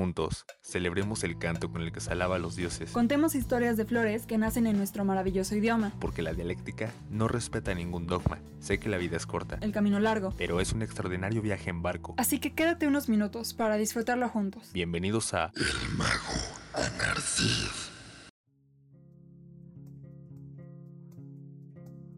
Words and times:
Juntos, 0.00 0.46
celebremos 0.62 1.24
el 1.24 1.36
canto 1.36 1.70
con 1.70 1.82
el 1.82 1.92
que 1.92 2.00
se 2.00 2.10
alaba 2.10 2.36
a 2.36 2.38
los 2.38 2.56
dioses. 2.56 2.90
Contemos 2.92 3.34
historias 3.34 3.76
de 3.76 3.84
flores 3.84 4.24
que 4.24 4.38
nacen 4.38 4.66
en 4.66 4.78
nuestro 4.78 5.04
maravilloso 5.04 5.54
idioma. 5.54 5.92
Porque 6.00 6.22
la 6.22 6.32
dialéctica 6.32 6.90
no 7.10 7.28
respeta 7.28 7.74
ningún 7.74 8.06
dogma. 8.06 8.38
Sé 8.60 8.78
que 8.78 8.88
la 8.88 8.96
vida 8.96 9.18
es 9.18 9.26
corta. 9.26 9.58
El 9.60 9.72
camino 9.72 10.00
largo. 10.00 10.32
Pero 10.38 10.58
es 10.58 10.72
un 10.72 10.80
extraordinario 10.80 11.42
viaje 11.42 11.68
en 11.68 11.82
barco. 11.82 12.14
Así 12.16 12.38
que 12.38 12.54
quédate 12.54 12.86
unos 12.86 13.10
minutos 13.10 13.52
para 13.52 13.76
disfrutarlo 13.76 14.26
juntos. 14.30 14.70
Bienvenidos 14.72 15.34
a 15.34 15.52
El 15.54 15.98
mago 15.98 16.32
Anarcid. 16.72 17.89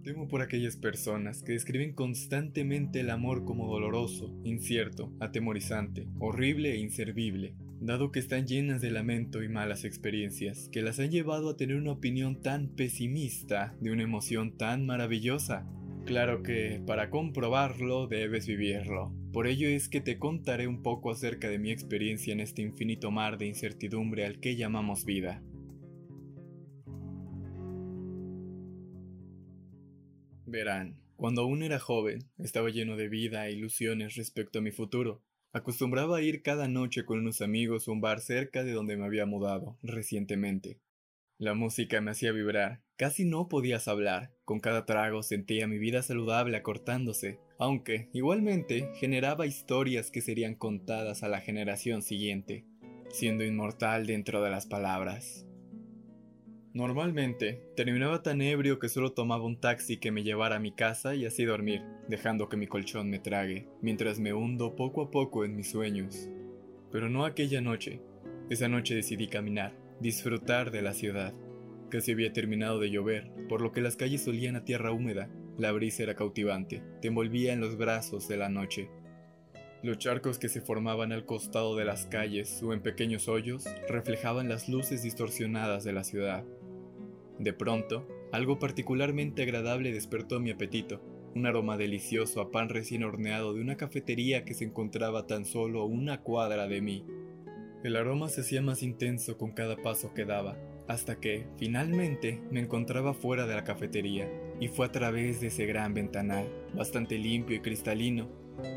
Temo 0.03 0.27
por 0.27 0.43
aquellas 0.43 0.77
personas 0.77 1.45
que 1.45 1.53
describen 1.53 1.93
constantemente 1.93 3.01
el 3.01 3.11
amor 3.11 3.45
como 3.45 3.69
doloroso, 3.69 4.35
incierto, 4.43 5.13
atemorizante, 5.21 6.09
horrible 6.19 6.73
e 6.73 6.79
inservible, 6.79 7.55
dado 7.81 8.11
que 8.11 8.19
están 8.19 8.49
llenas 8.49 8.81
de 8.81 8.91
lamento 8.91 9.45
y 9.45 9.49
malas 9.49 9.85
experiencias, 9.85 10.69
que 10.73 10.83
las 10.83 10.99
han 10.99 11.13
llevado 11.13 11.51
a 11.51 11.57
tener 11.57 11.77
una 11.77 11.93
opinión 11.93 12.43
tan 12.43 12.67
pesimista 12.67 13.77
de 13.81 13.93
una 13.93 14.03
emoción 14.03 14.57
tan 14.57 14.87
maravillosa. 14.87 15.69
Claro 16.05 16.43
que, 16.43 16.83
para 16.85 17.09
comprobarlo, 17.09 18.09
debes 18.09 18.49
vivirlo. 18.49 19.13
Por 19.33 19.47
ello 19.47 19.69
es 19.69 19.89
que 19.89 20.01
te 20.01 20.19
contaré 20.19 20.67
un 20.67 20.83
poco 20.83 21.13
acerca 21.13 21.49
de 21.49 21.61
mi 21.61 21.71
experiencia 21.71 22.33
en 22.33 22.41
este 22.41 22.61
infinito 22.61 23.13
mar 23.13 23.39
de 23.39 23.47
incertidumbre 23.47 24.27
al 24.27 24.41
que 24.41 24.57
llamamos 24.57 25.05
vida. 25.05 25.43
Verán, 30.53 30.99
cuando 31.17 31.41
aún 31.41 31.63
era 31.63 31.79
joven, 31.79 32.29
estaba 32.37 32.69
lleno 32.69 32.97
de 32.97 33.09
vida 33.09 33.49
e 33.49 33.53
ilusiones 33.53 34.17
respecto 34.17 34.59
a 34.59 34.63
mi 34.63 34.71
futuro. 34.71 35.23
Acostumbraba 35.51 36.19
a 36.19 36.23
ir 36.23 36.43
cada 36.43 36.69
noche 36.69 37.07
con 37.07 37.21
unos 37.21 37.41
amigos 37.41 37.89
a 37.89 37.93
un 37.93 38.03
bar 38.03 38.21
cerca 38.21 38.63
de 38.63 38.73
donde 38.73 38.99
me 38.99 39.07
había 39.07 39.25
mudado 39.25 39.79
recientemente. 39.83 40.79
La 41.39 41.55
música 41.55 42.03
me 42.03 42.11
hacía 42.11 42.33
vibrar, 42.33 42.83
casi 42.97 43.25
no 43.25 43.49
podías 43.49 43.89
hablar, 43.89 44.31
con 44.45 44.61
cada 44.61 44.85
trago 44.85 45.23
sentía 45.23 45.67
mi 45.67 45.79
vida 45.79 46.03
saludable 46.03 46.59
acortándose, 46.59 47.39
aunque, 47.59 48.11
igualmente, 48.13 48.91
generaba 48.97 49.47
historias 49.47 50.11
que 50.11 50.21
serían 50.21 50.55
contadas 50.55 51.23
a 51.23 51.29
la 51.29 51.41
generación 51.41 52.03
siguiente, 52.03 52.67
siendo 53.09 53.43
inmortal 53.43 54.07
dentro 54.07 54.43
de 54.43 54.51
las 54.51 54.67
palabras. 54.67 55.47
Normalmente, 56.75 57.61
terminaba 57.77 58.23
tan 58.23 58.41
ebrio 58.41 58.79
que 58.79 58.89
solo 58.89 59.13
tomaba 59.13 59.45
un 59.45 59.61
taxi 59.61 59.99
que 59.99 60.11
me 60.11 60.23
llevara 60.23 60.57
a 60.57 60.59
mi 60.59 60.73
casa 60.73 61.15
y 61.15 61.27
así 61.27 61.45
dormir, 61.45 61.83
dejando 62.09 62.49
que 62.49 62.57
mi 62.57 62.67
colchón 62.67 63.11
me 63.11 63.19
trague, 63.19 63.69
mientras 63.83 64.19
me 64.19 64.33
hundo 64.33 64.75
poco 64.75 65.03
a 65.03 65.11
poco 65.11 65.45
en 65.45 65.55
mis 65.55 65.71
sueños. 65.71 66.31
Pero 66.91 67.11
no 67.11 67.27
aquella 67.27 67.61
noche. 67.61 68.01
Esa 68.49 68.69
noche 68.69 68.95
decidí 68.95 69.29
caminar, 69.29 69.77
disfrutar 70.01 70.71
de 70.71 70.81
la 70.81 70.95
ciudad. 70.95 71.35
Casi 71.91 72.13
había 72.13 72.33
terminado 72.33 72.79
de 72.79 72.91
llover, 72.91 73.31
por 73.51 73.61
lo 73.61 73.73
que 73.73 73.83
las 73.83 73.97
calles 73.97 74.27
olían 74.27 74.57
a 74.57 74.65
tierra 74.65 74.93
húmeda. 74.93 75.29
La 75.59 75.73
brisa 75.73 76.05
era 76.05 76.15
cautivante, 76.15 76.83
te 77.03 77.09
envolvía 77.09 77.53
en 77.53 77.61
los 77.61 77.77
brazos 77.77 78.29
de 78.29 78.39
la 78.39 78.49
noche. 78.49 78.89
Los 79.83 79.99
charcos 79.99 80.39
que 80.39 80.49
se 80.49 80.63
formaban 80.63 81.13
al 81.13 81.27
costado 81.27 81.77
de 81.77 81.85
las 81.85 82.07
calles 82.07 82.63
o 82.63 82.73
en 82.73 82.81
pequeños 82.81 83.29
hoyos 83.29 83.65
reflejaban 83.91 84.49
las 84.49 84.71
luces 84.71 85.03
distorsionadas 85.03 85.85
de 85.85 85.93
la 85.93 86.05
ciudad. 86.05 86.45
De 87.39 87.53
pronto, 87.53 88.07
algo 88.31 88.59
particularmente 88.59 89.43
agradable 89.43 89.93
despertó 89.93 90.41
mi 90.41 90.51
apetito, 90.51 91.01
un 91.35 91.47
aroma 91.47 91.77
delicioso 91.77 92.41
a 92.41 92.51
pan 92.51 92.69
recién 92.69 93.05
horneado 93.05 93.55
de 93.55 93.61
una 93.61 93.77
cafetería 93.77 94.45
que 94.45 94.55
se 94.55 94.65
encontraba 94.65 95.27
tan 95.27 95.45
solo 95.45 95.85
una 95.85 96.21
cuadra 96.21 96.67
de 96.67 96.81
mí. 96.81 97.07
El 97.83 97.97
aroma 97.97 98.29
se 98.29 98.43
hacía 98.43 98.63
más 98.63 98.83
intenso 98.83 99.39
con 99.39 99.53
cada 99.53 99.77
paso 99.77 100.15
que 100.15 100.25
daba, 100.25 100.57
hasta 100.89 101.19
que, 101.19 101.47
finalmente, 101.57 102.41
me 102.51 102.61
encontraba 102.61 103.15
fuera 103.15 103.47
de 103.47 103.55
la 103.55 103.65
cafetería, 103.65 104.29
y 104.61 104.69
fue 104.69 104.87
a 104.87 104.93
través 104.93 105.41
de 105.41 105.49
ese 105.49 105.67
gran 105.67 105.95
ventanal, 105.95 106.47
bastante 106.75 107.19
limpio 107.19 107.57
y 107.57 107.61
cristalino, 107.61 108.29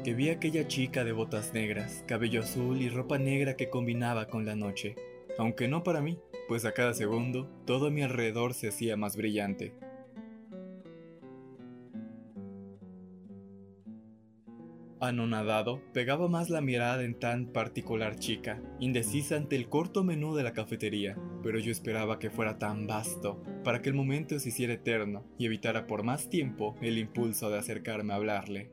que 0.04 0.14
vi 0.14 0.30
a 0.30 0.34
aquella 0.34 0.68
chica 0.68 1.04
de 1.04 1.12
botas 1.12 1.54
negras, 1.54 2.04
cabello 2.08 2.42
azul 2.42 2.82
y 2.82 2.90
ropa 2.90 3.18
negra 3.18 3.56
que 3.56 3.70
combinaba 3.70 4.28
con 4.28 4.46
la 4.46 4.56
noche, 4.56 4.96
aunque 5.38 5.68
no 5.68 5.84
para 5.84 6.02
mí, 6.02 6.18
pues 6.48 6.66
a 6.66 6.74
cada 6.74 6.94
segundo 6.94 7.50
todo 7.66 7.88
a 7.88 7.92
mi 7.92 8.02
alrededor 8.02 8.54
se 8.54 8.70
hacía 8.70 8.98
más 8.98 9.16
brillante. 9.16 9.74
Anonadado, 15.02 15.82
pegaba 15.94 16.28
más 16.30 16.50
la 16.50 16.62
mirada 16.62 17.04
en 17.04 17.20
tan 17.20 17.48
particular 17.48 18.16
chica, 18.16 18.62
indecisa 18.80 19.36
ante 19.36 19.56
el 19.56 19.70
corto 19.70 20.04
menú 20.04 20.36
de 20.36 20.44
la 20.44 20.54
cafetería, 20.54 21.18
pero 21.44 21.60
yo 21.60 21.72
esperaba 21.72 22.18
que 22.18 22.30
fuera 22.30 22.58
tan 22.58 22.88
vasto, 22.88 23.44
para 23.64 23.82
que 23.82 23.90
el 23.90 23.96
momento 23.96 24.40
se 24.40 24.50
hiciera 24.50 24.74
eterno 24.74 25.26
y 25.38 25.46
evitara 25.46 25.86
por 25.86 26.04
más 26.04 26.30
tiempo 26.30 26.76
el 26.82 26.98
impulso 26.98 27.50
de 27.50 27.60
acercarme 27.60 28.14
a 28.14 28.16
hablarle. 28.16 28.72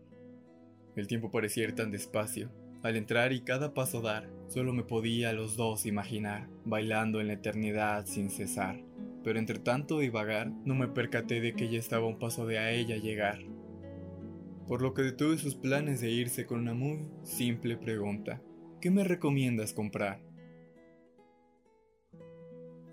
El 0.94 1.06
tiempo 1.06 1.30
parecía 1.30 1.64
ir 1.64 1.74
tan 1.74 1.90
despacio. 1.90 2.50
Al 2.82 2.96
entrar 2.96 3.32
y 3.32 3.42
cada 3.42 3.74
paso 3.74 4.00
dar, 4.00 4.28
solo 4.48 4.72
me 4.72 4.82
podía 4.82 5.32
los 5.32 5.56
dos 5.56 5.86
imaginar, 5.86 6.48
bailando 6.64 7.20
en 7.20 7.28
la 7.28 7.34
eternidad 7.34 8.06
sin 8.06 8.28
cesar. 8.28 8.82
Pero 9.22 9.38
entre 9.38 9.60
tanto 9.60 10.00
divagar, 10.00 10.50
no 10.64 10.74
me 10.74 10.88
percaté 10.88 11.40
de 11.40 11.54
que 11.54 11.68
ya 11.68 11.78
estaba 11.78 12.08
un 12.08 12.18
paso 12.18 12.44
de 12.44 12.58
a 12.58 12.72
ella 12.72 12.96
llegar. 12.96 13.38
Por 14.66 14.82
lo 14.82 14.94
que 14.94 15.02
detuve 15.02 15.38
sus 15.38 15.54
planes 15.54 16.00
de 16.00 16.10
irse 16.10 16.44
con 16.44 16.58
una 16.58 16.74
muy 16.74 17.08
simple 17.22 17.76
pregunta. 17.76 18.42
¿Qué 18.80 18.90
me 18.90 19.04
recomiendas 19.04 19.72
comprar? 19.72 20.20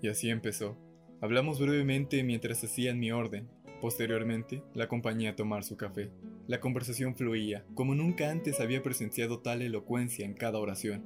Y 0.00 0.08
así 0.08 0.30
empezó. 0.30 0.78
Hablamos 1.20 1.60
brevemente 1.60 2.22
mientras 2.22 2.62
hacían 2.62 3.00
mi 3.00 3.10
orden. 3.10 3.48
Posteriormente, 3.80 4.62
la 4.74 4.84
acompañé 4.84 5.28
a 5.28 5.36
tomar 5.36 5.64
su 5.64 5.76
café. 5.76 6.10
La 6.50 6.58
conversación 6.58 7.14
fluía, 7.14 7.64
como 7.76 7.94
nunca 7.94 8.28
antes 8.28 8.58
había 8.58 8.82
presenciado 8.82 9.38
tal 9.38 9.62
elocuencia 9.62 10.26
en 10.26 10.34
cada 10.34 10.58
oración. 10.58 11.04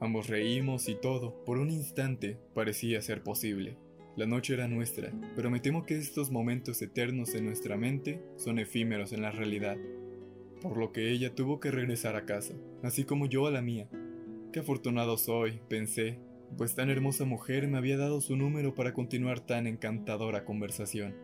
Ambos 0.00 0.26
reímos 0.26 0.88
y 0.88 0.96
todo, 0.96 1.44
por 1.44 1.58
un 1.58 1.70
instante, 1.70 2.36
parecía 2.52 3.00
ser 3.00 3.22
posible. 3.22 3.78
La 4.16 4.26
noche 4.26 4.54
era 4.54 4.66
nuestra, 4.66 5.12
pero 5.36 5.50
me 5.50 5.60
temo 5.60 5.86
que 5.86 5.96
estos 5.96 6.32
momentos 6.32 6.82
eternos 6.82 7.32
en 7.36 7.44
nuestra 7.44 7.76
mente 7.76 8.24
son 8.36 8.58
efímeros 8.58 9.12
en 9.12 9.22
la 9.22 9.30
realidad. 9.30 9.76
Por 10.60 10.76
lo 10.76 10.90
que 10.90 11.12
ella 11.12 11.32
tuvo 11.32 11.60
que 11.60 11.70
regresar 11.70 12.16
a 12.16 12.26
casa, 12.26 12.54
así 12.82 13.04
como 13.04 13.26
yo 13.26 13.46
a 13.46 13.52
la 13.52 13.62
mía. 13.62 13.88
Qué 14.52 14.58
afortunado 14.58 15.16
soy, 15.16 15.60
pensé, 15.68 16.18
pues 16.58 16.74
tan 16.74 16.90
hermosa 16.90 17.24
mujer 17.24 17.68
me 17.68 17.78
había 17.78 17.98
dado 17.98 18.20
su 18.20 18.34
número 18.34 18.74
para 18.74 18.94
continuar 18.94 19.38
tan 19.38 19.68
encantadora 19.68 20.44
conversación. 20.44 21.14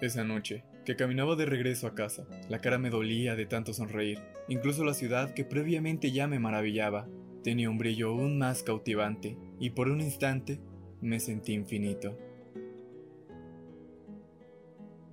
Esa 0.00 0.22
noche, 0.22 0.62
que 0.88 0.96
caminaba 0.96 1.36
de 1.36 1.44
regreso 1.44 1.86
a 1.86 1.94
casa, 1.94 2.26
la 2.48 2.62
cara 2.62 2.78
me 2.78 2.88
dolía 2.88 3.36
de 3.36 3.44
tanto 3.44 3.74
sonreír. 3.74 4.20
Incluso 4.48 4.84
la 4.84 4.94
ciudad 4.94 5.34
que 5.34 5.44
previamente 5.44 6.12
ya 6.12 6.26
me 6.26 6.38
maravillaba, 6.38 7.06
tenía 7.44 7.68
un 7.68 7.76
brillo 7.76 8.08
aún 8.08 8.38
más 8.38 8.62
cautivante, 8.62 9.36
y 9.60 9.68
por 9.68 9.90
un 9.90 10.00
instante 10.00 10.60
me 11.02 11.20
sentí 11.20 11.52
infinito. 11.52 12.16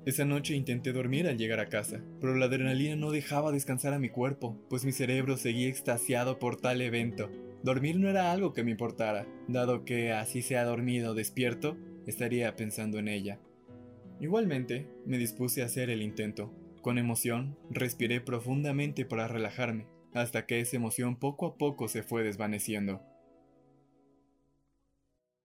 Esa 0.05 0.23
noche 0.23 0.55
intenté 0.55 0.93
dormir 0.93 1.27
al 1.27 1.37
llegar 1.37 1.59
a 1.59 1.67
casa, 1.67 1.99
pero 2.21 2.35
la 2.35 2.45
adrenalina 2.45 2.95
no 2.95 3.11
dejaba 3.11 3.51
descansar 3.51 3.93
a 3.93 3.99
mi 3.99 4.07
cuerpo, 4.07 4.57
pues 4.69 4.85
mi 4.85 4.93
cerebro 4.93 5.35
seguía 5.35 5.67
extasiado 5.67 6.39
por 6.39 6.55
tal 6.55 6.79
evento. 6.79 7.29
Dormir 7.63 7.99
no 7.99 8.07
era 8.07 8.31
algo 8.31 8.53
que 8.53 8.63
me 8.63 8.71
importara, 8.71 9.27
dado 9.49 9.83
que 9.83 10.13
así 10.13 10.41
sea 10.41 10.63
dormido 10.63 11.11
o 11.11 11.15
despierto, 11.15 11.75
estaría 12.07 12.55
pensando 12.55 12.97
en 12.97 13.09
ella. 13.09 13.41
Igualmente, 14.19 14.87
me 15.05 15.17
dispuse 15.17 15.61
a 15.61 15.65
hacer 15.65 15.89
el 15.89 16.01
intento. 16.01 16.53
Con 16.81 16.97
emoción, 16.97 17.57
respiré 17.69 18.21
profundamente 18.21 19.05
para 19.05 19.27
relajarme, 19.27 19.87
hasta 20.13 20.45
que 20.45 20.59
esa 20.59 20.77
emoción 20.77 21.17
poco 21.17 21.47
a 21.47 21.57
poco 21.57 21.87
se 21.87 22.03
fue 22.03 22.23
desvaneciendo. 22.23 23.01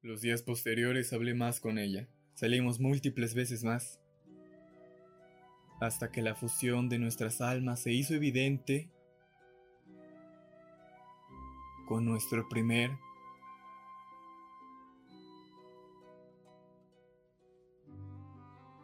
Los 0.03 0.21
días 0.21 0.43
posteriores 0.43 1.13
hablé 1.13 1.35
más 1.35 1.61
con 1.61 1.79
ella. 1.79 2.09
Salimos 2.35 2.81
múltiples 2.81 3.35
veces 3.35 3.65
más. 3.65 4.01
Hasta 5.81 6.11
que 6.11 6.23
la 6.23 6.35
fusión 6.35 6.89
de 6.89 6.99
nuestras 6.99 7.41
almas 7.41 7.81
se 7.81 7.93
hizo 7.93 8.15
evidente 8.15 8.91
con 11.87 12.05
nuestro 12.05 12.49
primer 12.49 12.91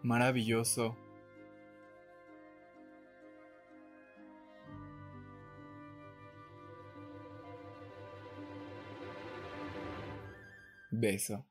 maravilloso 0.06 0.96
beso. 10.88 11.44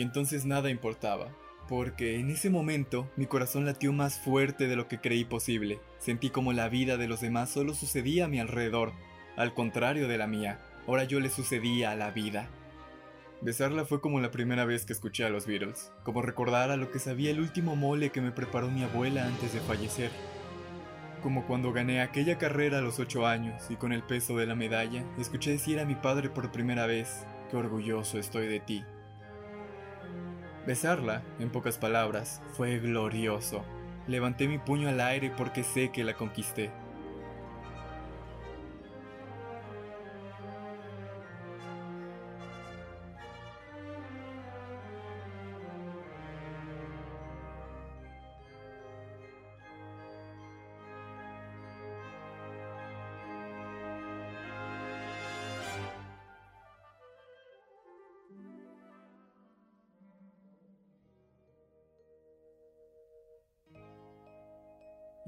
Y 0.00 0.02
entonces 0.02 0.46
nada 0.46 0.70
importaba, 0.70 1.28
porque 1.68 2.18
en 2.18 2.30
ese 2.30 2.48
momento 2.48 3.10
mi 3.16 3.26
corazón 3.26 3.66
latió 3.66 3.92
más 3.92 4.18
fuerte 4.18 4.66
de 4.66 4.74
lo 4.74 4.88
que 4.88 4.98
creí 4.98 5.26
posible. 5.26 5.78
Sentí 5.98 6.30
como 6.30 6.54
la 6.54 6.70
vida 6.70 6.96
de 6.96 7.06
los 7.06 7.20
demás 7.20 7.50
solo 7.50 7.74
sucedía 7.74 8.24
a 8.24 8.28
mi 8.28 8.40
alrededor, 8.40 8.94
al 9.36 9.52
contrario 9.52 10.08
de 10.08 10.16
la 10.16 10.26
mía. 10.26 10.58
Ahora 10.86 11.04
yo 11.04 11.20
le 11.20 11.28
sucedía 11.28 11.90
a 11.90 11.96
la 11.96 12.12
vida. 12.12 12.48
Besarla 13.42 13.84
fue 13.84 14.00
como 14.00 14.20
la 14.20 14.30
primera 14.30 14.64
vez 14.64 14.86
que 14.86 14.94
escuché 14.94 15.26
a 15.26 15.28
los 15.28 15.44
Beatles, 15.46 15.92
como 16.02 16.22
recordar 16.22 16.70
a 16.70 16.78
lo 16.78 16.90
que 16.90 16.98
sabía 16.98 17.30
el 17.30 17.38
último 17.38 17.76
mole 17.76 18.08
que 18.08 18.22
me 18.22 18.32
preparó 18.32 18.70
mi 18.70 18.82
abuela 18.82 19.26
antes 19.26 19.52
de 19.52 19.60
fallecer. 19.60 20.10
Como 21.22 21.46
cuando 21.46 21.74
gané 21.74 22.00
aquella 22.00 22.38
carrera 22.38 22.78
a 22.78 22.80
los 22.80 23.00
ocho 23.00 23.26
años 23.26 23.64
y 23.68 23.76
con 23.76 23.92
el 23.92 24.02
peso 24.02 24.34
de 24.38 24.46
la 24.46 24.54
medalla 24.54 25.04
escuché 25.18 25.50
decir 25.50 25.78
a 25.78 25.84
mi 25.84 25.94
padre 25.94 26.30
por 26.30 26.50
primera 26.50 26.86
vez, 26.86 27.26
qué 27.50 27.58
orgulloso 27.58 28.18
estoy 28.18 28.46
de 28.46 28.60
ti. 28.60 28.82
Besarla, 30.66 31.22
en 31.38 31.48
pocas 31.50 31.78
palabras, 31.78 32.42
fue 32.52 32.78
glorioso. 32.78 33.64
Levanté 34.06 34.46
mi 34.46 34.58
puño 34.58 34.88
al 34.88 35.00
aire 35.00 35.32
porque 35.36 35.64
sé 35.64 35.90
que 35.90 36.04
la 36.04 36.14
conquisté. 36.14 36.70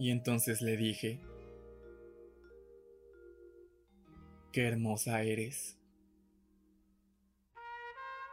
Y 0.02 0.10
entonces 0.10 0.62
le 0.62 0.76
dije, 0.76 1.20
qué 4.52 4.66
hermosa 4.66 5.22
eres. 5.22 5.78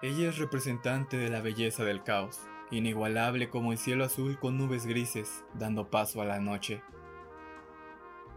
Ella 0.01 0.29
es 0.29 0.39
representante 0.39 1.17
de 1.17 1.29
la 1.29 1.41
belleza 1.41 1.83
del 1.83 2.01
caos, 2.01 2.41
inigualable 2.71 3.51
como 3.51 3.71
el 3.71 3.77
cielo 3.77 4.03
azul 4.03 4.39
con 4.39 4.57
nubes 4.57 4.87
grises, 4.87 5.43
dando 5.53 5.91
paso 5.91 6.23
a 6.23 6.25
la 6.25 6.39
noche. 6.39 6.81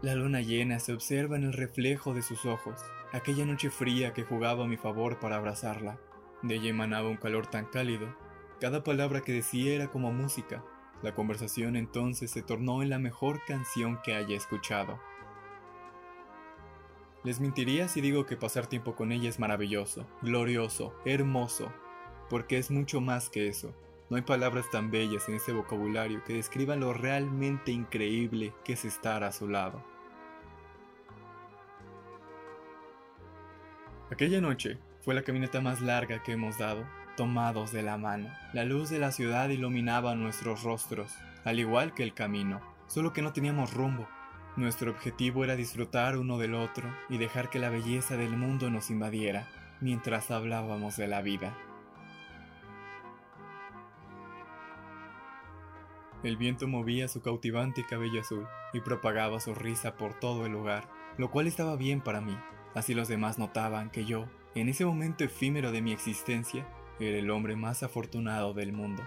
La 0.03 0.13
luna 0.13 0.41
llena 0.41 0.77
se 0.77 0.93
observa 0.93 1.35
en 1.35 1.45
el 1.45 1.53
reflejo 1.53 2.13
de 2.13 2.21
sus 2.21 2.45
ojos, 2.45 2.81
aquella 3.13 3.47
noche 3.47 3.71
fría 3.71 4.13
que 4.13 4.21
jugaba 4.21 4.65
a 4.65 4.67
mi 4.67 4.77
favor 4.77 5.19
para 5.19 5.37
abrazarla. 5.37 5.99
De 6.43 6.53
ella 6.53 6.69
emanaba 6.69 7.09
un 7.09 7.17
calor 7.17 7.47
tan 7.47 7.65
cálido, 7.65 8.15
cada 8.59 8.83
palabra 8.83 9.21
que 9.21 9.31
decía 9.31 9.73
era 9.73 9.87
como 9.87 10.11
música, 10.11 10.63
la 11.03 11.13
conversación 11.13 11.75
entonces 11.75 12.31
se 12.31 12.41
tornó 12.41 12.81
en 12.81 12.89
la 12.89 12.97
mejor 12.97 13.43
canción 13.45 13.99
que 14.03 14.15
haya 14.15 14.35
escuchado. 14.35 14.99
Les 17.23 17.39
mentiría 17.39 17.87
si 17.87 18.01
digo 18.01 18.25
que 18.25 18.37
pasar 18.37 18.67
tiempo 18.67 18.95
con 18.95 19.11
ella 19.11 19.29
es 19.29 19.39
maravilloso, 19.39 20.07
glorioso, 20.21 20.95
hermoso, 21.05 21.71
porque 22.29 22.57
es 22.57 22.71
mucho 22.71 23.01
más 23.01 23.29
que 23.29 23.47
eso. 23.47 23.75
No 24.09 24.15
hay 24.17 24.23
palabras 24.23 24.69
tan 24.71 24.91
bellas 24.91 25.27
en 25.29 25.35
ese 25.35 25.53
vocabulario 25.53 26.23
que 26.23 26.33
describan 26.33 26.79
lo 26.79 26.93
realmente 26.93 27.71
increíble 27.71 28.53
que 28.63 28.73
es 28.73 28.85
estar 28.85 29.23
a 29.23 29.31
su 29.31 29.47
lado. 29.47 29.83
Aquella 34.11 34.41
noche 34.41 34.77
fue 35.01 35.15
la 35.15 35.23
caminata 35.23 35.59
más 35.59 35.81
larga 35.81 36.21
que 36.23 36.33
hemos 36.33 36.57
dado, 36.57 36.85
tomados 37.15 37.71
de 37.71 37.83
la 37.83 37.97
mano. 37.97 38.29
La 38.53 38.65
luz 38.65 38.89
de 38.89 38.99
la 38.99 39.11
ciudad 39.11 39.49
iluminaba 39.49 40.15
nuestros 40.15 40.63
rostros, 40.63 41.13
al 41.45 41.59
igual 41.59 41.93
que 41.93 42.03
el 42.03 42.13
camino, 42.13 42.61
solo 42.87 43.13
que 43.13 43.21
no 43.21 43.33
teníamos 43.33 43.73
rumbo. 43.73 44.07
Nuestro 44.55 44.91
objetivo 44.91 45.43
era 45.43 45.55
disfrutar 45.55 46.17
uno 46.17 46.37
del 46.37 46.53
otro 46.53 46.87
y 47.09 47.17
dejar 47.17 47.49
que 47.49 47.59
la 47.59 47.69
belleza 47.69 48.17
del 48.17 48.37
mundo 48.37 48.69
nos 48.69 48.89
invadiera 48.89 49.47
mientras 49.81 50.31
hablábamos 50.31 50.95
de 50.97 51.07
la 51.07 51.21
vida. 51.21 51.57
El 56.23 56.37
viento 56.37 56.67
movía 56.69 57.09
su 57.09 57.21
cautivante 57.21 57.85
cabello 57.85 58.21
azul 58.21 58.47
y 58.71 58.79
propagaba 58.79 59.41
su 59.41 59.53
risa 59.53 59.97
por 59.97 60.13
todo 60.13 60.45
el 60.45 60.53
lugar, 60.53 60.87
lo 61.17 61.29
cual 61.29 61.47
estaba 61.47 61.75
bien 61.75 61.99
para 61.99 62.21
mí. 62.21 62.37
Así 62.75 62.93
los 62.93 63.09
demás 63.09 63.37
notaban 63.37 63.89
que 63.89 64.05
yo, 64.05 64.27
en 64.55 64.69
ese 64.69 64.85
momento 64.85 65.25
efímero 65.25 65.73
de 65.73 65.81
mi 65.81 65.91
existencia, 65.91 66.65
era 67.09 67.17
el 67.17 67.29
hombre 67.31 67.55
más 67.55 67.83
afortunado 67.83 68.53
del 68.53 68.73
mundo. 68.73 69.03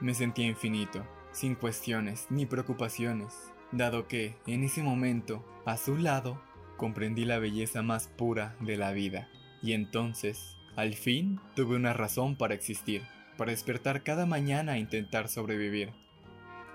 Me 0.00 0.14
sentía 0.14 0.46
infinito, 0.46 1.06
sin 1.32 1.54
cuestiones 1.54 2.26
ni 2.30 2.46
preocupaciones, 2.46 3.52
dado 3.72 4.08
que, 4.08 4.36
en 4.46 4.64
ese 4.64 4.82
momento, 4.82 5.44
a 5.66 5.76
su 5.76 5.96
lado, 5.96 6.40
comprendí 6.76 7.24
la 7.24 7.38
belleza 7.38 7.82
más 7.82 8.08
pura 8.08 8.56
de 8.60 8.76
la 8.76 8.92
vida. 8.92 9.28
Y 9.62 9.74
entonces, 9.74 10.56
al 10.76 10.94
fin, 10.94 11.38
tuve 11.54 11.76
una 11.76 11.92
razón 11.92 12.36
para 12.36 12.54
existir, 12.54 13.02
para 13.36 13.50
despertar 13.50 14.02
cada 14.02 14.24
mañana 14.24 14.72
a 14.72 14.78
intentar 14.78 15.28
sobrevivir. 15.28 15.92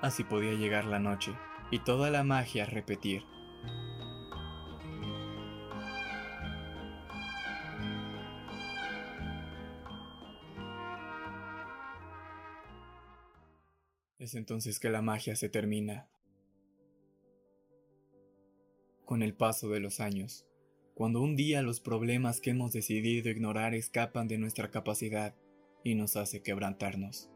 Así 0.02 0.24
podía 0.24 0.54
llegar 0.54 0.86
la 0.86 1.00
noche, 1.00 1.31
y 1.72 1.80
toda 1.80 2.12
la 2.12 2.24
magia 2.24 2.66
repetir. 2.66 3.24
Es 14.25 14.33
entonces 14.33 14.80
que 14.80 14.89
la 14.89 15.04
magia 15.04 15.36
se 15.36 15.50
termina. 15.50 16.10
Con 19.06 19.22
el 19.22 19.36
paso 19.36 19.69
de 19.69 19.80
los 19.80 20.00
años, 20.00 20.48
cuando 20.95 21.22
un 21.22 21.36
día 21.36 21.62
los 21.62 21.80
problemas 21.80 22.42
que 22.42 22.50
hemos 22.50 22.72
decidido 22.74 23.30
ignorar 23.30 23.75
escapan 23.75 24.27
de 24.27 24.39
nuestra 24.39 24.72
capacidad 24.72 25.36
y 25.83 25.94
nos 25.94 26.16
hace 26.16 26.42
quebrantarnos. 26.42 27.30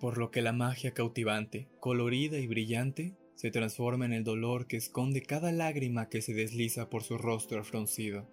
Por 0.00 0.16
lo 0.16 0.30
que 0.30 0.40
la 0.40 0.54
magia 0.54 0.94
cautivante, 0.94 1.68
colorida 1.78 2.38
y 2.38 2.46
brillante, 2.46 3.14
se 3.34 3.50
transforma 3.50 4.06
en 4.06 4.14
el 4.14 4.24
dolor 4.24 4.66
que 4.66 4.78
esconde 4.78 5.20
cada 5.20 5.52
lágrima 5.52 6.08
que 6.08 6.22
se 6.22 6.32
desliza 6.32 6.88
por 6.88 7.02
su 7.02 7.18
rostro 7.18 7.62
fruncido. 7.64 8.26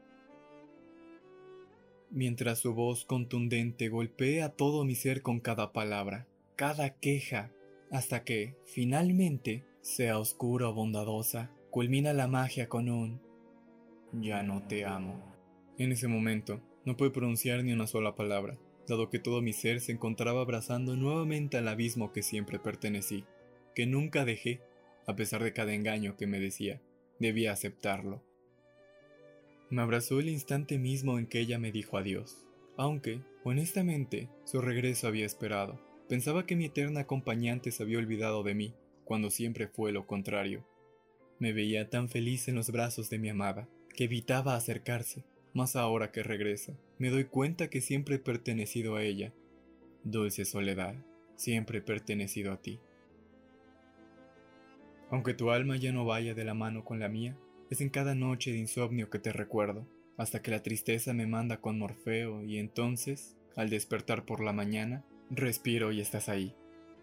Mientras 2.10 2.60
su 2.60 2.74
voz 2.74 3.04
contundente 3.04 3.90
golpea 3.90 4.48
todo 4.48 4.86
mi 4.86 4.96
ser 4.96 5.22
con 5.22 5.42
cada 5.42 5.74
palabra, 5.74 6.26
cada 6.56 6.92
queja, 6.92 7.52
hasta 7.92 8.24
que, 8.24 8.56
finalmente, 8.66 9.66
sea 9.82 10.18
oscura 10.18 10.70
o 10.70 10.74
bondadosa, 10.74 11.52
culmina 11.70 12.14
la 12.14 12.28
magia 12.28 12.68
con 12.68 12.90
un 12.90 13.22
ya 14.14 14.44
no 14.44 14.64
te 14.68 14.86
amo. 14.86 15.34
En 15.78 15.92
ese 15.92 16.08
momento, 16.08 16.62
no 16.86 16.98
pude 16.98 17.12
pronunciar 17.12 17.64
ni 17.64 17.72
una 17.72 17.88
sola 17.88 18.16
palabra, 18.16 18.58
dado 18.88 19.10
que 19.10 19.20
todo 19.20 19.42
mi 19.42 19.54
ser 19.54 19.80
se 19.80 19.92
encontraba 19.92 20.42
abrazando 20.42 20.96
nuevamente 20.96 21.58
al 21.58 21.68
abismo 21.68 22.12
que 22.12 22.24
siempre 22.24 22.60
pertenecí, 22.60 23.26
que 23.74 23.86
nunca 23.86 24.26
dejé, 24.26 24.62
a 25.08 25.16
pesar 25.16 25.44
de 25.44 25.54
cada 25.54 25.74
engaño 25.74 26.18
que 26.18 26.28
me 26.28 26.40
decía, 26.40 26.82
debía 27.20 27.54
aceptarlo. 27.54 28.22
Me 29.70 29.82
abrazó 29.82 30.20
el 30.20 30.30
instante 30.30 30.78
mismo 30.78 31.18
en 31.18 31.28
que 31.28 31.40
ella 31.40 31.58
me 31.58 31.72
dijo 31.72 31.98
adiós, 31.98 32.46
aunque, 32.76 33.22
honestamente, 33.44 34.30
su 34.44 34.60
regreso 34.60 35.08
había 35.08 35.26
esperado. 35.26 35.91
Pensaba 36.12 36.46
que 36.46 36.58
mi 36.58 36.66
eterna 36.66 37.00
acompañante 37.00 37.72
se 37.72 37.84
había 37.84 37.98
olvidado 37.98 38.44
de 38.44 38.54
mí, 38.54 38.74
cuando 39.06 39.30
siempre 39.30 39.70
fue 39.70 39.94
lo 39.94 40.08
contrario. 40.08 40.68
Me 41.40 41.54
veía 41.54 41.90
tan 41.90 42.10
feliz 42.10 42.50
en 42.50 42.56
los 42.56 42.70
brazos 42.70 43.10
de 43.10 43.18
mi 43.18 43.30
amada, 43.30 43.70
que 43.96 44.04
evitaba 44.04 44.58
acercarse, 44.58 45.24
mas 45.54 45.78
ahora 45.78 46.12
que 46.12 46.22
regresa, 46.22 46.74
me 46.98 47.12
doy 47.12 47.24
cuenta 47.24 47.70
que 47.70 47.80
siempre 47.80 48.16
he 48.16 48.20
pertenecido 48.20 48.98
a 48.98 49.04
ella. 49.04 49.32
Dulce 50.04 50.44
soledad, 50.44 50.96
siempre 51.38 51.78
he 51.78 51.82
pertenecido 51.82 52.52
a 52.52 52.62
ti. 52.62 52.82
Aunque 55.12 55.34
tu 55.34 55.50
alma 55.50 55.78
ya 55.78 55.94
no 55.94 56.04
vaya 56.04 56.34
de 56.34 56.44
la 56.44 56.54
mano 56.54 56.84
con 56.84 57.00
la 57.00 57.08
mía, 57.08 57.38
es 57.70 57.80
en 57.80 57.90
cada 57.90 58.16
noche 58.16 58.52
de 58.52 58.58
insomnio 58.58 59.10
que 59.10 59.20
te 59.20 59.32
recuerdo, 59.32 59.88
hasta 60.18 60.42
que 60.42 60.52
la 60.52 60.62
tristeza 60.62 61.14
me 61.14 61.26
manda 61.26 61.62
con 61.62 61.80
Morfeo 61.80 62.44
y 62.44 62.58
entonces, 62.58 63.38
al 63.56 63.70
despertar 63.70 64.26
por 64.26 64.44
la 64.44 64.52
mañana, 64.52 65.06
Respiro 65.34 65.94
y 65.94 66.02
estás 66.02 66.28
ahí. 66.28 66.54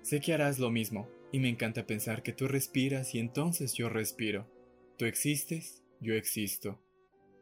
Sé 0.03 0.21
que 0.21 0.35
harás 0.35 0.59
lo 0.59 0.71
mismo, 0.71 1.09
y 1.33 1.39
me 1.39 1.49
encanta 1.49 1.87
pensar 1.87 2.23
que 2.23 2.35
tú 2.35 2.47
respiras 2.47 3.15
y 3.15 3.21
entonces 3.21 3.73
yo 3.73 3.89
respiro. 3.89 4.47
Tú 4.99 5.07
existes, 5.07 5.83
yo 6.03 6.13
existo. 6.13 6.79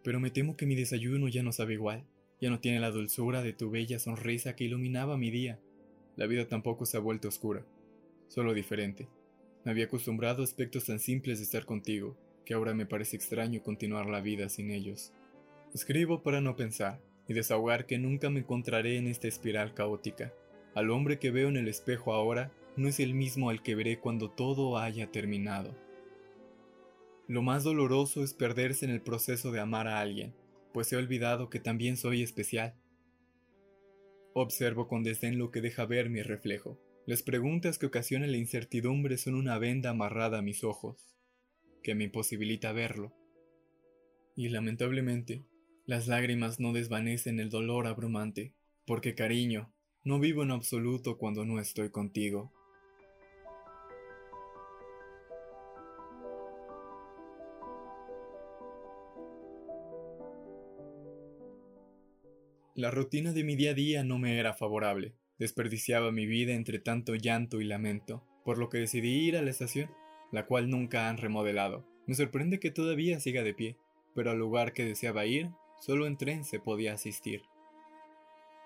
Pero 0.04 0.20
me 0.20 0.30
temo 0.30 0.56
que 0.56 0.64
mi 0.64 0.76
desayuno 0.76 1.26
ya 1.26 1.42
no 1.42 1.50
sabe 1.50 1.72
igual, 1.72 2.06
ya 2.40 2.50
no 2.50 2.60
tiene 2.60 2.78
la 2.78 2.92
dulzura 2.92 3.42
de 3.42 3.52
tu 3.52 3.68
bella 3.68 3.98
sonrisa 3.98 4.54
que 4.54 4.62
iluminaba 4.62 5.16
mi 5.16 5.32
día. 5.32 5.58
La 6.14 6.28
vida 6.28 6.46
tampoco 6.46 6.86
se 6.86 6.96
ha 6.96 7.00
vuelto 7.00 7.26
oscura, 7.26 7.66
solo 8.28 8.54
diferente. 8.54 9.08
Me 9.64 9.72
había 9.72 9.86
acostumbrado 9.86 10.42
a 10.42 10.44
aspectos 10.44 10.84
tan 10.84 11.00
simples 11.00 11.38
de 11.38 11.46
estar 11.46 11.64
contigo, 11.64 12.16
que 12.44 12.54
ahora 12.54 12.74
me 12.74 12.86
parece 12.86 13.16
extraño 13.16 13.60
continuar 13.60 14.06
la 14.06 14.20
vida 14.20 14.48
sin 14.48 14.70
ellos. 14.70 15.12
Escribo 15.74 16.22
para 16.22 16.40
no 16.40 16.54
pensar, 16.54 17.00
y 17.26 17.34
desahogar 17.34 17.86
que 17.86 17.98
nunca 17.98 18.30
me 18.30 18.38
encontraré 18.38 18.98
en 18.98 19.08
esta 19.08 19.26
espiral 19.26 19.74
caótica. 19.74 20.32
Al 20.76 20.90
hombre 20.90 21.18
que 21.18 21.30
veo 21.30 21.48
en 21.48 21.56
el 21.56 21.68
espejo 21.68 22.12
ahora 22.12 22.52
no 22.76 22.86
es 22.86 23.00
el 23.00 23.14
mismo 23.14 23.48
al 23.48 23.62
que 23.62 23.74
veré 23.74 23.98
cuando 23.98 24.30
todo 24.30 24.76
haya 24.76 25.10
terminado. 25.10 25.74
Lo 27.28 27.40
más 27.40 27.64
doloroso 27.64 28.22
es 28.22 28.34
perderse 28.34 28.84
en 28.84 28.90
el 28.90 29.00
proceso 29.00 29.52
de 29.52 29.60
amar 29.60 29.88
a 29.88 30.00
alguien, 30.00 30.34
pues 30.74 30.92
he 30.92 30.96
olvidado 30.96 31.48
que 31.48 31.60
también 31.60 31.96
soy 31.96 32.22
especial. 32.22 32.74
Observo 34.34 34.86
con 34.86 35.02
desdén 35.02 35.38
lo 35.38 35.50
que 35.50 35.62
deja 35.62 35.86
ver 35.86 36.10
mi 36.10 36.20
reflejo. 36.20 36.78
Las 37.06 37.22
preguntas 37.22 37.78
que 37.78 37.86
ocasionan 37.86 38.30
la 38.30 38.36
incertidumbre 38.36 39.16
son 39.16 39.34
una 39.34 39.58
venda 39.58 39.88
amarrada 39.88 40.40
a 40.40 40.42
mis 40.42 40.62
ojos, 40.62 41.16
que 41.82 41.94
me 41.94 42.04
imposibilita 42.04 42.72
verlo. 42.72 43.14
Y 44.36 44.50
lamentablemente, 44.50 45.46
las 45.86 46.06
lágrimas 46.06 46.60
no 46.60 46.74
desvanecen 46.74 47.40
el 47.40 47.48
dolor 47.48 47.86
abrumante, 47.86 48.52
porque 48.84 49.14
cariño, 49.14 49.72
no 50.06 50.18
vivo 50.18 50.42
en 50.42 50.52
absoluto 50.52 51.18
cuando 51.18 51.44
no 51.44 51.60
estoy 51.60 51.90
contigo. 51.90 52.50
La 62.74 62.90
rutina 62.90 63.32
de 63.32 63.44
mi 63.44 63.56
día 63.56 63.72
a 63.72 63.74
día 63.74 64.04
no 64.04 64.18
me 64.18 64.38
era 64.38 64.54
favorable. 64.54 65.12
Desperdiciaba 65.38 66.10
mi 66.12 66.24
vida 66.24 66.54
entre 66.54 66.78
tanto 66.78 67.14
llanto 67.14 67.60
y 67.60 67.64
lamento, 67.64 68.22
por 68.44 68.56
lo 68.56 68.70
que 68.70 68.78
decidí 68.78 69.26
ir 69.26 69.36
a 69.36 69.42
la 69.42 69.50
estación, 69.50 69.90
la 70.32 70.46
cual 70.46 70.70
nunca 70.70 71.10
han 71.10 71.18
remodelado. 71.18 71.84
Me 72.06 72.14
sorprende 72.14 72.60
que 72.60 72.70
todavía 72.70 73.20
siga 73.20 73.42
de 73.42 73.52
pie, 73.52 73.76
pero 74.14 74.30
al 74.30 74.38
lugar 74.38 74.72
que 74.72 74.86
deseaba 74.86 75.26
ir 75.26 75.50
Solo 75.80 76.06
en 76.06 76.16
tren 76.16 76.44
se 76.44 76.58
podía 76.58 76.94
asistir. 76.94 77.42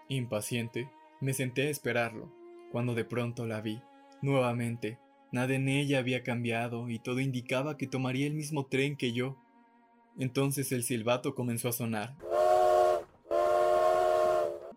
Impaciente, 0.09 0.89
me 1.21 1.35
senté 1.35 1.67
a 1.67 1.71
esperarlo, 1.71 2.33
cuando 2.73 2.95
de 2.95 3.05
pronto 3.05 3.47
la 3.47 3.61
vi. 3.61 3.83
Nuevamente, 4.23 4.99
nada 5.33 5.55
en 5.55 5.69
ella 5.69 5.99
había 5.99 6.23
cambiado 6.23 6.89
y 6.89 6.99
todo 6.99 7.21
indicaba 7.21 7.77
que 7.77 7.87
tomaría 7.87 8.27
el 8.27 8.35
mismo 8.35 8.67
tren 8.67 8.97
que 8.97 9.13
yo. 9.13 9.37
Entonces 10.19 10.73
el 10.73 10.83
silbato 10.83 11.35
comenzó 11.35 11.69
a 11.69 11.73
sonar. 11.73 12.17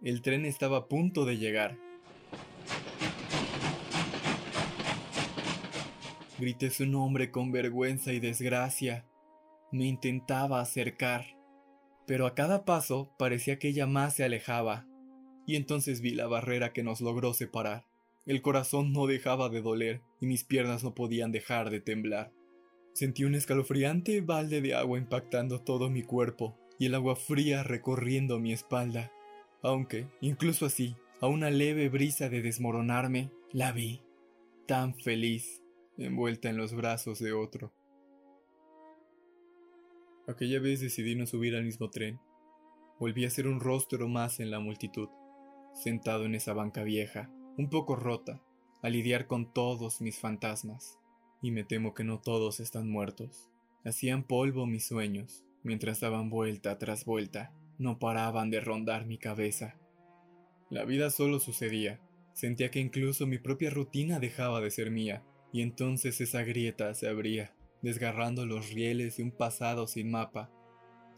El 0.03 0.21
tren 0.21 0.45
estaba 0.45 0.77
a 0.77 0.87
punto 0.87 1.25
de 1.25 1.37
llegar. 1.37 1.77
Grité 6.39 6.69
su 6.69 6.85
nombre 6.85 7.31
con 7.31 7.51
vergüenza 7.51 8.11
y 8.11 8.19
desgracia. 8.19 9.05
Me 9.71 9.85
intentaba 9.85 10.59
acercar 10.59 11.25
pero 12.05 12.25
a 12.27 12.35
cada 12.35 12.65
paso 12.65 13.13
parecía 13.17 13.59
que 13.59 13.69
ella 13.69 13.87
más 13.87 14.15
se 14.15 14.23
alejaba, 14.23 14.85
y 15.45 15.55
entonces 15.55 16.01
vi 16.01 16.11
la 16.11 16.27
barrera 16.27 16.73
que 16.73 16.83
nos 16.83 17.01
logró 17.01 17.33
separar. 17.33 17.85
El 18.25 18.41
corazón 18.41 18.93
no 18.93 19.07
dejaba 19.07 19.49
de 19.49 19.61
doler 19.61 20.01
y 20.21 20.27
mis 20.27 20.43
piernas 20.43 20.83
no 20.83 20.95
podían 20.95 21.31
dejar 21.31 21.69
de 21.69 21.81
temblar. 21.81 22.31
Sentí 22.93 23.25
un 23.25 23.35
escalofriante 23.35 24.21
balde 24.21 24.61
de 24.61 24.75
agua 24.75 24.97
impactando 24.97 25.61
todo 25.61 25.89
mi 25.89 26.03
cuerpo 26.03 26.57
y 26.79 26.85
el 26.85 26.95
agua 26.95 27.15
fría 27.15 27.63
recorriendo 27.63 28.39
mi 28.39 28.53
espalda. 28.53 29.11
Aunque, 29.61 30.07
incluso 30.21 30.65
así, 30.65 30.95
a 31.19 31.27
una 31.27 31.49
leve 31.49 31.89
brisa 31.89 32.29
de 32.29 32.41
desmoronarme, 32.41 33.31
la 33.51 33.71
vi, 33.71 34.01
tan 34.67 34.95
feliz, 34.95 35.61
envuelta 35.97 36.49
en 36.49 36.57
los 36.57 36.73
brazos 36.73 37.19
de 37.19 37.33
otro. 37.33 37.71
Aquella 40.27 40.59
vez 40.59 40.79
decidí 40.79 41.15
no 41.15 41.25
subir 41.25 41.55
al 41.55 41.65
mismo 41.65 41.89
tren. 41.89 42.19
Volví 42.99 43.25
a 43.25 43.29
ser 43.29 43.47
un 43.47 43.59
rostro 43.59 44.07
más 44.07 44.39
en 44.39 44.51
la 44.51 44.59
multitud, 44.59 45.09
sentado 45.73 46.25
en 46.25 46.35
esa 46.35 46.53
banca 46.53 46.83
vieja, 46.83 47.29
un 47.57 47.69
poco 47.69 47.95
rota, 47.95 48.41
a 48.81 48.89
lidiar 48.89 49.27
con 49.27 49.53
todos 49.53 50.01
mis 50.01 50.19
fantasmas. 50.19 50.99
Y 51.41 51.51
me 51.51 51.63
temo 51.63 51.93
que 51.93 52.03
no 52.03 52.19
todos 52.19 52.59
están 52.59 52.89
muertos. 52.89 53.49
Hacían 53.83 54.23
polvo 54.23 54.65
mis 54.65 54.85
sueños, 54.85 55.45
mientras 55.63 55.99
daban 55.99 56.29
vuelta 56.29 56.77
tras 56.77 57.05
vuelta, 57.05 57.51
no 57.77 57.99
paraban 57.99 58.49
de 58.49 58.61
rondar 58.61 59.05
mi 59.05 59.17
cabeza. 59.17 59.75
La 60.69 60.85
vida 60.85 61.09
solo 61.09 61.39
sucedía. 61.39 61.99
Sentía 62.33 62.71
que 62.71 62.79
incluso 62.79 63.27
mi 63.27 63.37
propia 63.37 63.69
rutina 63.69 64.19
dejaba 64.19 64.61
de 64.61 64.71
ser 64.71 64.89
mía, 64.89 65.23
y 65.51 65.61
entonces 65.61 66.19
esa 66.21 66.43
grieta 66.43 66.93
se 66.93 67.07
abría 67.07 67.53
desgarrando 67.83 68.45
los 68.45 68.71
rieles 68.71 69.17
de 69.17 69.23
un 69.23 69.31
pasado 69.31 69.85
sin 69.87 70.09
mapa. 70.09 70.49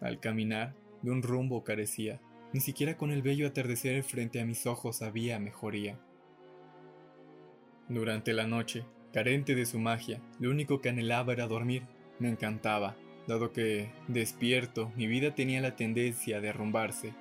Al 0.02 0.20
caminar, 0.20 0.76
de 1.04 1.12
un 1.12 1.22
rumbo 1.22 1.64
carecía, 1.64 2.20
ni 2.56 2.62
siquiera 2.62 2.96
con 2.96 3.12
el 3.12 3.22
bello 3.22 3.48
atardecer 3.48 4.02
frente 4.02 4.40
a 4.40 4.46
mis 4.46 4.66
ojos 4.66 5.02
había 5.02 5.40
mejoría. 5.40 6.00
Durante 7.90 8.32
la 8.32 8.48
noche, 8.48 8.86
carente 9.12 9.56
de 9.56 9.66
su 9.66 9.78
magia, 9.78 10.22
lo 10.40 10.52
único 10.52 10.80
que 10.80 10.88
anhelaba 10.88 11.34
era 11.34 11.48
dormir. 11.48 11.84
Me 12.18 12.30
encantaba, 12.30 12.96
dado 13.28 13.52
que, 13.52 13.92
despierto, 14.08 14.90
mi 14.96 15.06
vida 15.06 15.36
tenía 15.36 15.60
la 15.60 15.76
tendencia 15.76 16.38
a 16.38 16.40
derrumbarse. 16.40 17.14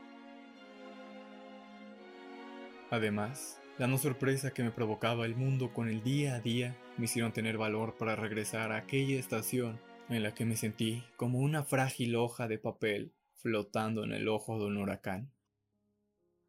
Además, 2.93 3.61
la 3.77 3.89
no 3.89 3.99
sorpresa 3.99 4.53
que 4.53 4.63
me 4.63 4.71
provocaba 4.71 5.27
el 5.27 5.35
mundo 5.35 5.73
con 5.75 5.89
el 5.89 6.05
día 6.05 6.37
a 6.37 6.41
día 6.41 6.77
me 6.97 7.07
hicieron 7.07 7.33
tener 7.33 7.59
valor 7.59 7.97
para 7.99 8.15
regresar 8.15 8.71
a 8.71 8.77
aquella 8.77 9.19
estación 9.19 9.81
en 10.09 10.23
la 10.23 10.33
que 10.33 10.45
me 10.45 10.55
sentí 10.55 11.03
como 11.17 11.41
una 11.41 11.65
frágil 11.65 12.15
hoja 12.15 12.47
de 12.47 12.59
papel 12.59 13.11
flotando 13.45 14.05
en 14.05 14.13
el 14.13 14.27
ojo 14.29 14.59
de 14.59 14.65
un 14.65 14.79
huracán. 14.79 15.31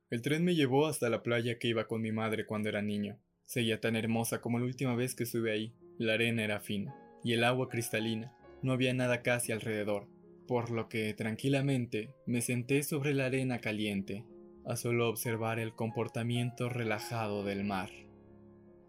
El 0.10 0.22
tren 0.22 0.46
me 0.46 0.56
llevó 0.56 0.88
hasta 0.88 1.10
la 1.10 1.24
playa 1.24 1.60
que 1.60 1.68
iba 1.68 1.90
con 1.90 2.02
mi 2.02 2.14
madre 2.14 2.46
cuando 2.46 2.70
era 2.70 2.82
niño. 2.82 3.20
Seguía 3.44 3.82
tan 3.82 3.98
hermosa 3.98 4.40
como 4.40 4.60
la 4.60 4.66
última 4.66 4.96
vez 4.96 5.14
que 5.14 5.25
estuve 5.25 5.52
ahí. 5.52 5.74
La 5.98 6.14
arena 6.14 6.46
era 6.46 6.62
fina 6.62 6.96
y 7.22 7.34
el 7.34 7.44
agua 7.44 7.68
cristalina. 7.68 8.34
No 8.62 8.72
había 8.72 8.94
nada 8.94 9.24
casi 9.24 9.52
alrededor, 9.52 10.08
por 10.48 10.72
lo 10.72 10.88
que 10.88 11.14
tranquilamente 11.14 12.14
me 12.25 12.40
senté 12.40 12.82
sobre 12.82 13.14
la 13.14 13.25
arena 13.25 13.60
caliente 13.60 14.24
a 14.64 14.78
solo 14.78 15.10
observar 15.10 15.60
el 15.60 15.75
comportamiento 15.75 16.70
relajado 16.70 17.44
del 17.44 17.66
mar. 17.66 17.90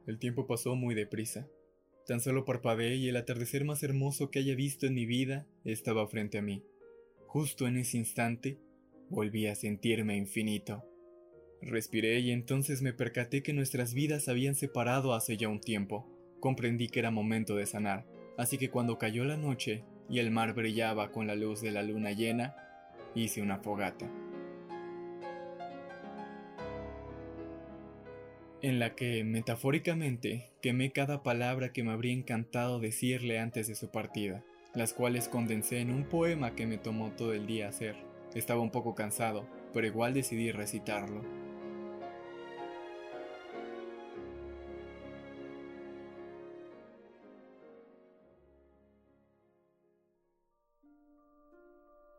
El 0.06 0.20
tiempo 0.20 0.46
pasó 0.46 0.76
muy 0.76 0.94
deprisa. 0.94 1.48
Tan 2.06 2.20
solo 2.20 2.44
parpadeé 2.44 2.94
y 2.94 3.08
el 3.08 3.16
atardecer 3.16 3.64
más 3.64 3.82
hermoso 3.82 4.30
que 4.30 4.38
haya 4.38 4.54
visto 4.54 4.86
en 4.86 4.94
mi 4.94 5.06
vida 5.06 5.44
estaba 5.64 6.06
frente 6.06 6.38
a 6.38 6.42
mí. 6.42 6.62
Justo 7.26 7.66
en 7.66 7.76
ese 7.76 7.98
instante, 7.98 8.58
volví 9.08 9.46
a 9.46 9.54
sentirme 9.54 10.16
infinito. 10.16 10.84
Respiré 11.60 12.20
y 12.20 12.30
entonces 12.30 12.82
me 12.82 12.92
percaté 12.92 13.42
que 13.42 13.52
nuestras 13.52 13.94
vidas 13.94 14.28
habían 14.28 14.54
separado 14.54 15.14
hace 15.14 15.36
ya 15.36 15.48
un 15.48 15.60
tiempo. 15.60 16.06
Comprendí 16.40 16.88
que 16.88 17.00
era 17.00 17.10
momento 17.10 17.56
de 17.56 17.66
sanar, 17.66 18.06
así 18.36 18.58
que 18.58 18.70
cuando 18.70 18.98
cayó 18.98 19.24
la 19.24 19.36
noche 19.36 19.84
y 20.08 20.18
el 20.18 20.30
mar 20.30 20.54
brillaba 20.54 21.10
con 21.10 21.26
la 21.26 21.34
luz 21.34 21.60
de 21.60 21.72
la 21.72 21.82
luna 21.82 22.12
llena, 22.12 22.56
hice 23.14 23.42
una 23.42 23.58
fogata. 23.58 24.10
en 28.66 28.80
la 28.80 28.96
que, 28.96 29.22
metafóricamente, 29.22 30.50
quemé 30.60 30.90
cada 30.90 31.22
palabra 31.22 31.72
que 31.72 31.84
me 31.84 31.92
habría 31.92 32.12
encantado 32.12 32.80
decirle 32.80 33.38
antes 33.38 33.68
de 33.68 33.76
su 33.76 33.92
partida, 33.92 34.42
las 34.76 34.92
cuales 34.92 35.28
condensé 35.28 35.80
en 35.80 35.90
un 35.90 36.04
poema 36.04 36.54
que 36.54 36.66
me 36.66 36.76
tomó 36.76 37.10
todo 37.16 37.32
el 37.32 37.46
día 37.46 37.68
hacer. 37.68 37.96
Estaba 38.34 38.60
un 38.60 38.70
poco 38.70 38.94
cansado, 38.94 39.46
pero 39.72 39.86
igual 39.86 40.12
decidí 40.12 40.52
recitarlo. 40.52 41.22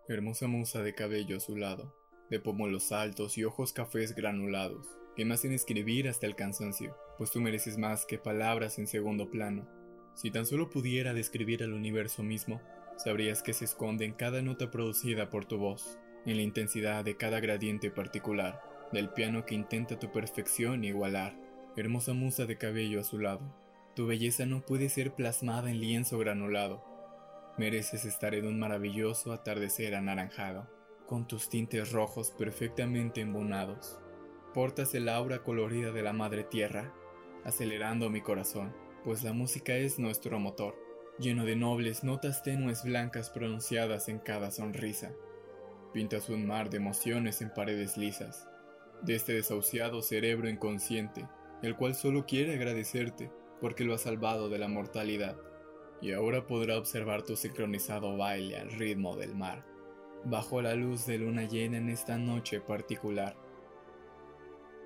Hermosa 0.10 0.48
musa 0.48 0.82
de 0.82 0.96
cabello 0.96 1.38
azulado, 1.38 1.94
de 2.32 2.40
pómulos 2.40 2.92
altos 2.92 3.38
y 3.38 3.44
ojos 3.44 3.72
cafés 3.72 4.16
granulados, 4.16 4.88
que 5.16 5.26
me 5.26 5.36
hacen 5.36 5.52
escribir 5.52 6.08
hasta 6.08 6.26
el 6.26 6.36
cansancio, 6.36 6.96
pues 7.20 7.30
tú 7.30 7.40
mereces 7.40 7.78
más 7.78 8.06
que 8.06 8.18
palabras 8.18 8.80
en 8.80 8.88
segundo 8.88 9.30
plano. 9.30 9.77
Si 10.18 10.32
tan 10.32 10.48
solo 10.48 10.72
pudiera 10.72 11.14
describir 11.14 11.62
al 11.62 11.74
universo 11.74 12.24
mismo, 12.24 12.60
sabrías 12.98 13.44
que 13.44 13.54
se 13.54 13.66
esconde 13.66 14.04
en 14.04 14.14
cada 14.14 14.42
nota 14.42 14.72
producida 14.72 15.30
por 15.30 15.46
tu 15.46 15.60
voz, 15.60 16.00
en 16.26 16.38
la 16.38 16.42
intensidad 16.42 17.06
de 17.06 17.16
cada 17.16 17.40
gradiente 17.40 17.92
particular, 17.92 18.60
del 18.92 19.10
piano 19.10 19.46
que 19.46 19.54
intenta 19.54 20.00
tu 20.00 20.12
perfección 20.12 20.84
igualar. 20.84 21.38
Hermosa 21.76 22.14
musa 22.14 22.48
de 22.48 22.58
cabello 22.58 23.02
azulado, 23.02 23.56
tu 23.96 24.08
belleza 24.08 24.48
no 24.48 24.66
puede 24.66 24.90
ser 24.90 25.14
plasmada 25.14 25.70
en 25.70 25.80
lienzo 25.80 26.18
granulado. 26.18 26.84
Mereces 27.60 28.04
estar 28.04 28.34
en 28.34 28.48
un 28.48 28.58
maravilloso 28.58 29.32
atardecer 29.32 29.94
anaranjado, 29.94 30.68
con 31.06 31.28
tus 31.28 31.48
tintes 31.48 31.92
rojos 31.92 32.32
perfectamente 32.32 33.22
embonados 33.22 34.00
portas 34.58 34.96
el 34.96 35.08
aura 35.08 35.44
colorida 35.44 35.92
de 35.92 36.02
la 36.02 36.14
madre 36.14 36.44
tierra, 36.44 36.92
acelerando 37.44 38.10
mi 38.10 38.22
corazón, 38.22 38.74
pues 39.08 39.24
la 39.24 39.32
música 39.32 39.74
es 39.78 40.00
nuestro 40.00 40.38
motor, 40.38 40.76
lleno 41.18 41.46
de 41.46 41.56
nobles 41.56 42.04
notas 42.04 42.44
tenues 42.44 42.84
blancas 42.84 43.30
pronunciadas 43.30 44.10
en 44.10 44.20
cada 44.20 44.52
sonrisa. 44.52 45.14
pintas 45.94 46.28
un 46.28 46.46
mar 46.46 46.70
de 46.70 46.76
emociones 46.76 47.42
en 47.42 47.54
paredes 47.54 47.96
lisas, 47.96 48.50
de 49.04 49.16
este 49.16 49.32
desahuciado 49.32 50.02
cerebro 50.02 50.50
inconsciente, 50.50 51.26
el 51.62 51.78
cual 51.78 51.96
solo 51.96 52.26
quiere 52.26 52.56
agradecerte 52.56 53.32
porque 53.62 53.86
lo 53.86 53.94
ha 53.94 53.98
salvado 53.98 54.50
de 54.50 54.58
la 54.58 54.68
mortalidad, 54.68 55.38
y 56.02 56.12
ahora 56.12 56.46
podrá 56.46 56.78
observar 56.78 57.22
tu 57.22 57.38
sincronizado 57.38 58.18
baile 58.18 58.58
al 58.58 58.72
ritmo 58.72 59.16
del 59.16 59.36
mar, 59.36 59.66
bajo 60.26 60.62
la 60.62 60.76
luz 60.76 61.06
de 61.06 61.20
luna 61.20 61.44
llena 61.44 61.78
en 61.78 61.88
esta 61.88 62.18
noche 62.18 62.60
particular. 62.60 63.38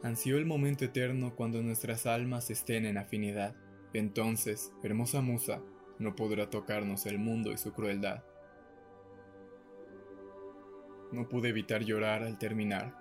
Ansió 0.03 0.37
el 0.37 0.45
momento 0.45 0.85
eterno 0.85 1.35
cuando 1.35 1.63
nuestras 1.63 2.05
almas 2.05 2.51
estén 2.51 2.85
en 2.85 2.99
afinidad. 2.99 3.55
Entonces, 3.93 4.73
hermosa 4.83 5.21
musa, 5.21 5.61
no 5.99 6.15
podrá 6.15 6.49
tocarnos 6.49 7.05
el 7.05 7.19
mundo 7.19 7.51
y 7.51 7.57
su 7.57 7.73
crueldad. 7.73 8.23
No 11.11 11.27
pude 11.27 11.49
evitar 11.49 11.83
llorar 11.83 12.23
al 12.23 12.37
terminar. 12.37 12.95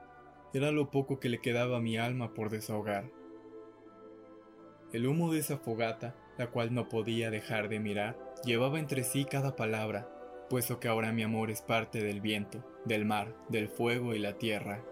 Era 0.53 0.73
lo 0.73 0.91
poco 0.91 1.21
que 1.21 1.29
le 1.29 1.41
quedaba 1.41 1.77
a 1.77 1.81
mi 1.81 1.97
alma 1.97 2.35
por 2.35 2.51
desahogar. 2.51 3.11
El 4.93 5.07
humo 5.07 5.33
de 5.33 5.39
esa 5.39 5.59
fogata, 5.59 6.17
la 6.37 6.49
cual 6.49 6.75
no 6.75 6.89
podía 6.89 7.31
dejar 7.31 7.69
de 7.69 7.79
mirar, 7.79 8.19
llevaba 8.45 8.81
entre 8.81 9.05
sí 9.05 9.25
cada 9.25 9.55
palabra, 9.55 10.09
puesto 10.49 10.81
que 10.81 10.89
ahora 10.89 11.13
mi 11.13 11.23
amor 11.23 11.53
es 11.53 11.63
parte 11.63 12.03
del 12.03 12.21
viento, 12.21 12.65
del 12.85 13.05
mar, 13.05 13.37
del 13.49 13.69
fuego 13.69 14.15
y 14.15 14.19
la 14.19 14.39
tierra. 14.39 14.85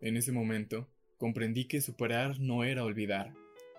En 0.00 0.16
ese 0.16 0.32
momento, 0.32 0.88
comprendí 1.18 1.66
que 1.66 1.80
superar 1.80 2.40
no 2.40 2.64
era 2.64 2.84
olvidar. 2.84 3.34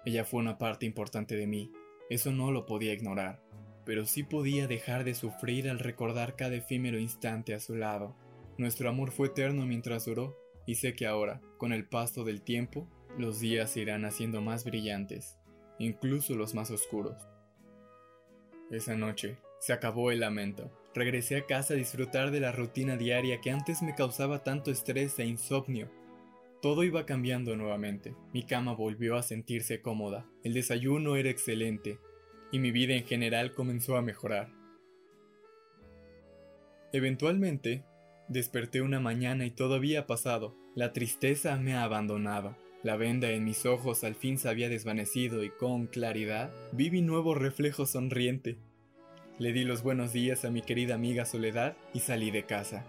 Ella 0.05 0.25
fue 0.25 0.39
una 0.39 0.57
parte 0.57 0.85
importante 0.85 1.35
de 1.35 1.47
mí, 1.47 1.71
eso 2.09 2.31
no 2.31 2.51
lo 2.51 2.65
podía 2.65 2.91
ignorar, 2.91 3.41
pero 3.85 4.05
sí 4.05 4.23
podía 4.23 4.67
dejar 4.67 5.03
de 5.03 5.15
sufrir 5.15 5.69
al 5.69 5.79
recordar 5.79 6.35
cada 6.35 6.55
efímero 6.55 6.99
instante 6.99 7.53
a 7.53 7.59
su 7.59 7.75
lado. 7.75 8.15
Nuestro 8.57 8.89
amor 8.89 9.11
fue 9.11 9.27
eterno 9.27 9.65
mientras 9.65 10.05
duró, 10.05 10.37
y 10.65 10.75
sé 10.75 10.93
que 10.93 11.07
ahora, 11.07 11.41
con 11.57 11.71
el 11.71 11.87
paso 11.87 12.23
del 12.23 12.41
tiempo, 12.41 12.87
los 13.17 13.39
días 13.39 13.77
irán 13.77 14.05
haciendo 14.05 14.41
más 14.41 14.65
brillantes, 14.65 15.37
incluso 15.79 16.35
los 16.35 16.53
más 16.53 16.69
oscuros. 16.69 17.27
Esa 18.69 18.95
noche, 18.95 19.37
se 19.59 19.73
acabó 19.73 20.11
el 20.11 20.19
lamento. 20.19 20.71
Regresé 20.93 21.37
a 21.37 21.45
casa 21.45 21.75
a 21.75 21.77
disfrutar 21.77 22.31
de 22.31 22.39
la 22.39 22.51
rutina 22.51 22.97
diaria 22.97 23.39
que 23.39 23.51
antes 23.51 23.81
me 23.81 23.95
causaba 23.95 24.43
tanto 24.43 24.71
estrés 24.71 25.17
e 25.19 25.25
insomnio. 25.25 25.89
Todo 26.61 26.83
iba 26.83 27.07
cambiando 27.07 27.55
nuevamente. 27.55 28.13
Mi 28.33 28.43
cama 28.43 28.73
volvió 28.73 29.15
a 29.15 29.23
sentirse 29.23 29.81
cómoda, 29.81 30.27
el 30.43 30.53
desayuno 30.53 31.15
era 31.15 31.29
excelente, 31.29 31.97
y 32.51 32.59
mi 32.59 32.71
vida 32.71 32.93
en 32.93 33.03
general 33.03 33.53
comenzó 33.53 33.97
a 33.97 34.03
mejorar. 34.03 34.49
Eventualmente, 36.93 37.83
desperté 38.27 38.81
una 38.81 38.99
mañana 38.99 39.45
y 39.45 39.51
todo 39.51 39.75
había 39.75 40.05
pasado. 40.05 40.55
La 40.75 40.93
tristeza 40.93 41.57
me 41.57 41.73
ha 41.73 41.83
abandonado. 41.83 42.55
La 42.83 42.95
venda 42.95 43.31
en 43.31 43.43
mis 43.43 43.65
ojos 43.65 44.03
al 44.03 44.15
fin 44.15 44.37
se 44.37 44.49
había 44.49 44.69
desvanecido 44.69 45.43
y 45.43 45.49
con 45.49 45.87
claridad 45.87 46.51
vi 46.73 46.91
mi 46.91 47.01
nuevo 47.01 47.33
reflejo 47.33 47.85
sonriente. 47.85 48.57
Le 49.39 49.53
di 49.53 49.63
los 49.63 49.81
buenos 49.81 50.13
días 50.13 50.45
a 50.45 50.51
mi 50.51 50.61
querida 50.61 50.95
amiga 50.95 51.25
Soledad 51.25 51.75
y 51.93 52.01
salí 52.01 52.29
de 52.29 52.45
casa. 52.45 52.85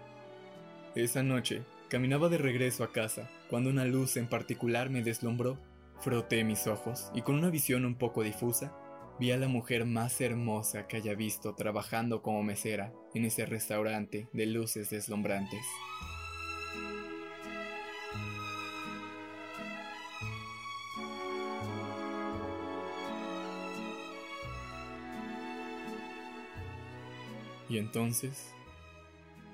Esa 0.95 1.23
noche 1.23 1.63
Caminaba 1.93 2.27
de 2.27 2.39
regreso 2.39 2.83
a 2.83 2.91
casa 2.91 3.29
cuando 3.51 3.69
una 3.69 3.85
luz 3.85 4.17
en 4.17 4.25
particular 4.25 4.89
me 4.89 5.03
deslumbró. 5.03 5.59
Froté 5.99 6.43
mis 6.43 6.65
ojos 6.65 7.11
y 7.13 7.21
con 7.21 7.35
una 7.35 7.51
visión 7.51 7.85
un 7.85 7.93
poco 7.93 8.23
difusa 8.23 8.75
vi 9.19 9.31
a 9.31 9.37
la 9.37 9.47
mujer 9.47 9.85
más 9.85 10.19
hermosa 10.19 10.87
que 10.87 10.97
haya 10.97 11.13
visto 11.13 11.53
trabajando 11.53 12.23
como 12.23 12.41
mesera 12.41 12.91
en 13.13 13.25
ese 13.25 13.45
restaurante 13.45 14.27
de 14.33 14.47
luces 14.47 14.89
deslumbrantes. 14.89 15.63
Y 27.69 27.77
entonces, 27.77 28.51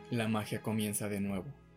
la 0.09 0.29
magia 0.29 0.61
comienza 0.61 1.09
de 1.09 1.19
nuevo. 1.19 1.68